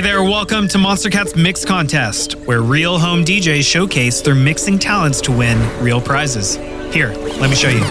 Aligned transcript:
Hey 0.00 0.06
there, 0.06 0.22
welcome 0.22 0.66
to 0.68 0.78
Monstercat's 0.78 1.36
Mix 1.36 1.62
Contest, 1.62 2.32
where 2.46 2.62
real 2.62 2.98
home 2.98 3.22
DJs 3.22 3.62
showcase 3.62 4.22
their 4.22 4.34
mixing 4.34 4.78
talents 4.78 5.20
to 5.20 5.30
win 5.30 5.58
real 5.84 6.00
prizes. 6.00 6.54
Here, 6.90 7.12
let 7.38 7.50
me 7.50 7.54
show 7.54 7.68
you. 7.68 7.84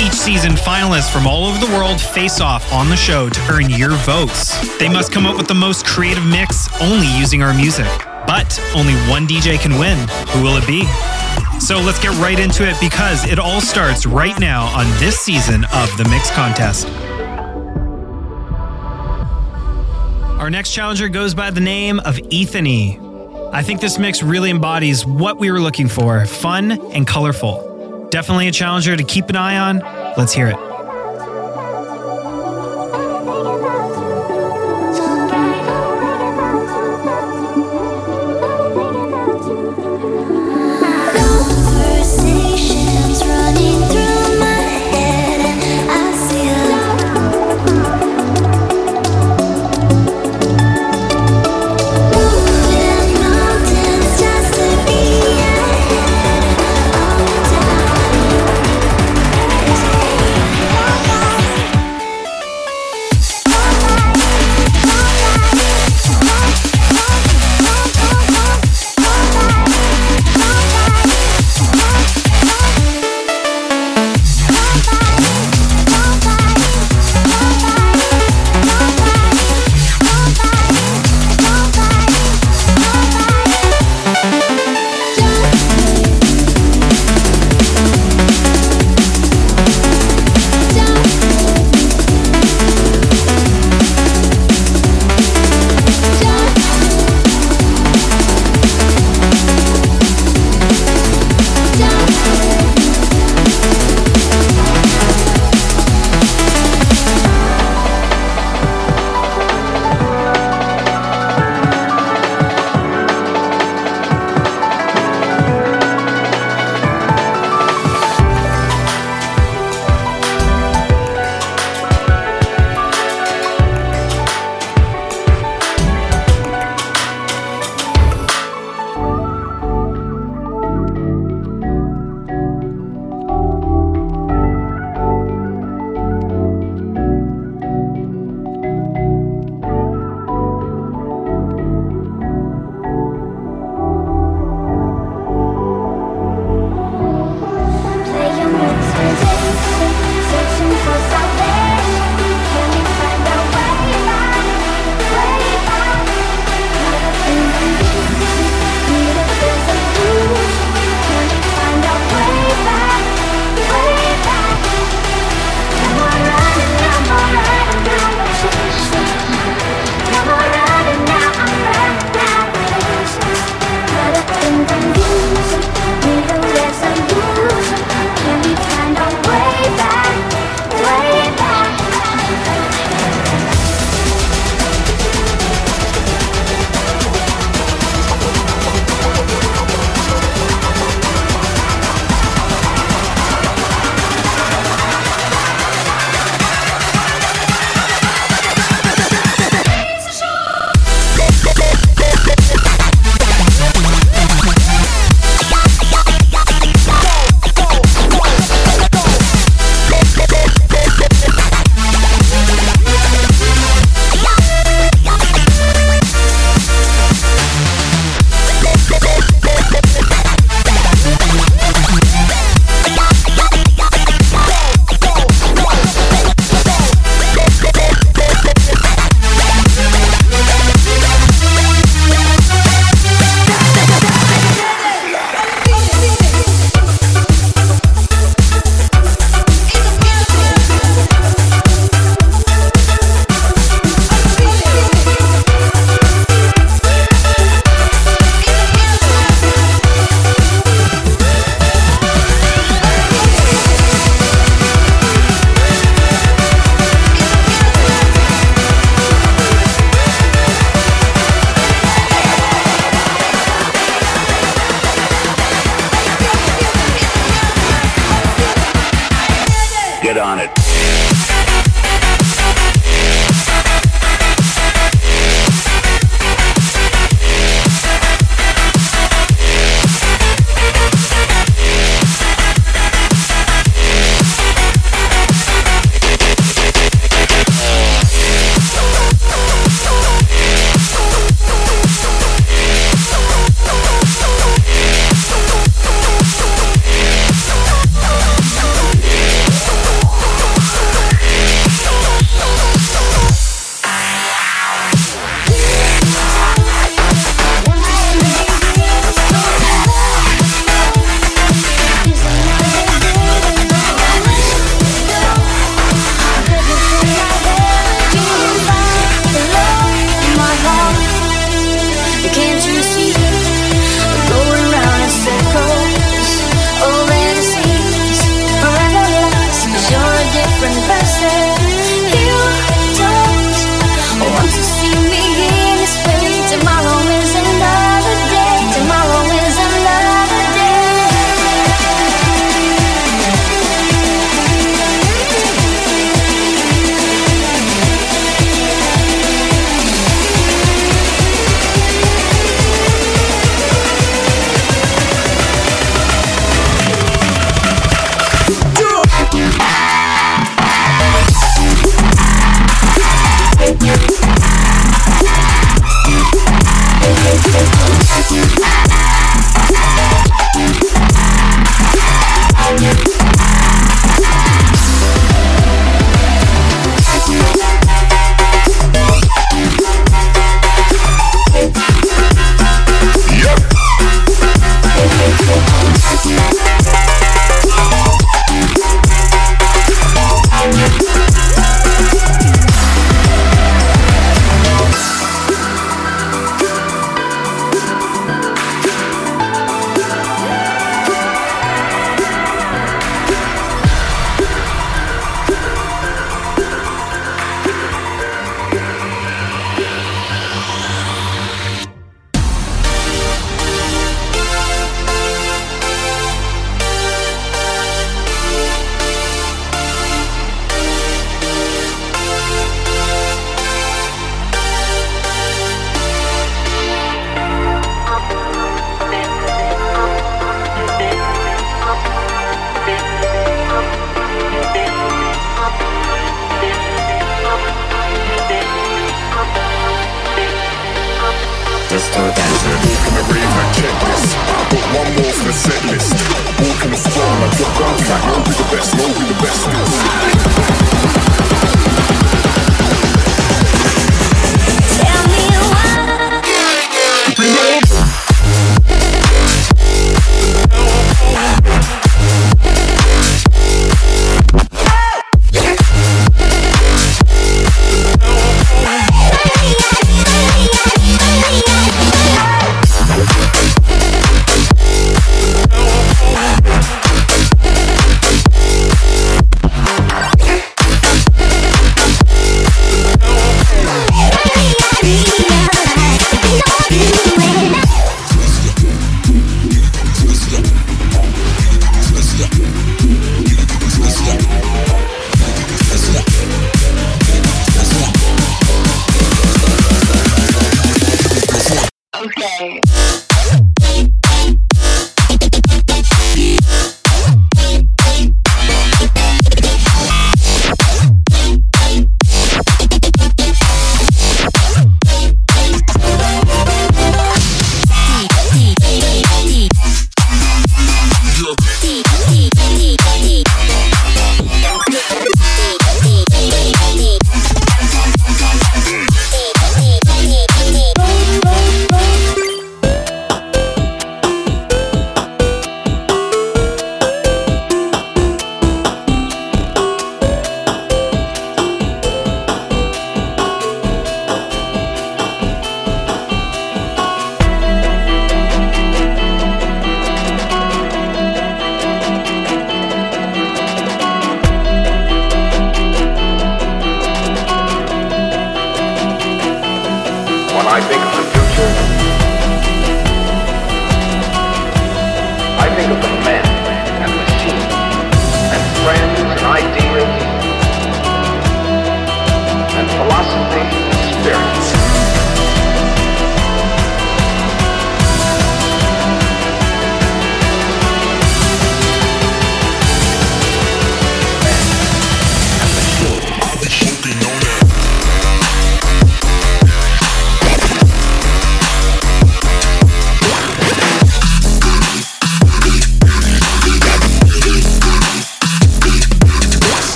Each 0.00 0.12
season, 0.12 0.52
finalists 0.52 1.12
from 1.12 1.26
all 1.26 1.46
over 1.46 1.58
the 1.58 1.72
world 1.72 2.00
face 2.00 2.40
off 2.40 2.72
on 2.72 2.88
the 2.88 2.94
show 2.94 3.28
to 3.28 3.40
earn 3.50 3.70
your 3.70 3.96
votes. 4.06 4.78
They 4.78 4.88
must 4.88 5.10
come 5.10 5.26
up 5.26 5.36
with 5.36 5.48
the 5.48 5.54
most 5.54 5.84
creative 5.84 6.24
mix 6.24 6.68
only 6.80 7.08
using 7.18 7.42
our 7.42 7.52
music. 7.52 7.88
But 8.24 8.56
only 8.76 8.94
one 9.10 9.26
DJ 9.26 9.58
can 9.58 9.80
win. 9.80 9.98
Who 10.28 10.44
will 10.44 10.56
it 10.58 10.64
be? 10.64 10.86
So 11.58 11.80
let's 11.80 11.98
get 11.98 12.16
right 12.20 12.38
into 12.38 12.64
it 12.68 12.76
because 12.80 13.24
it 13.24 13.40
all 13.40 13.60
starts 13.60 14.06
right 14.06 14.38
now 14.38 14.66
on 14.78 14.86
this 15.00 15.18
season 15.18 15.64
of 15.74 15.90
the 15.96 16.06
Mix 16.08 16.30
Contest. 16.30 16.86
Our 20.40 20.48
next 20.48 20.70
challenger 20.72 21.10
goes 21.10 21.34
by 21.34 21.50
the 21.50 21.60
name 21.60 22.00
of 22.00 22.16
Ethani. 22.16 23.52
I 23.52 23.62
think 23.62 23.82
this 23.82 23.98
mix 23.98 24.22
really 24.22 24.48
embodies 24.48 25.04
what 25.04 25.38
we 25.38 25.50
were 25.50 25.60
looking 25.60 25.86
for 25.86 26.24
fun 26.24 26.80
and 26.92 27.06
colorful. 27.06 28.08
Definitely 28.10 28.48
a 28.48 28.52
challenger 28.52 28.96
to 28.96 29.04
keep 29.04 29.28
an 29.28 29.36
eye 29.36 29.58
on. 29.58 29.80
Let's 30.16 30.32
hear 30.32 30.48
it. 30.48 30.69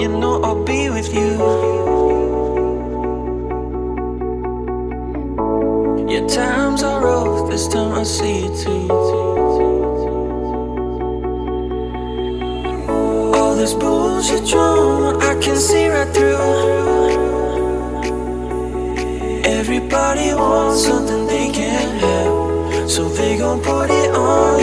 you 0.00 0.08
know 0.08 0.40
I'll 0.42 0.64
be 0.64 0.88
with 0.88 1.12
you. 1.12 1.30
Your 6.08 6.26
times 6.26 6.82
are 6.82 7.00
rough. 7.04 7.50
this 7.50 7.68
time 7.68 7.92
I 7.92 8.02
see 8.04 8.46
it 8.46 8.54
too. 8.62 8.88
All 13.36 13.54
this 13.54 13.74
bullshit 13.74 14.46
drama, 14.48 15.18
I 15.20 15.34
can 15.38 15.56
see 15.56 15.88
right 15.88 16.08
through. 16.14 16.38
Everybody 19.44 20.32
wants 20.32 20.84
something 20.86 21.26
they 21.26 21.50
can't 21.50 22.00
have, 22.00 22.90
so 22.90 23.08
they 23.08 23.36
gon' 23.36 23.60
put 23.60 23.90
it 23.90 24.10
on. 24.14 24.59